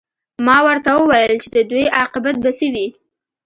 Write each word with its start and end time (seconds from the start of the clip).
ما 0.45 0.57
ورته 0.65 0.89
وویل 0.95 1.35
چې 1.43 1.49
د 1.55 1.57
دوی 1.71 1.85
عاقبت 1.97 2.35
به 2.43 2.49
څه 2.57 2.67
وي 2.73 2.87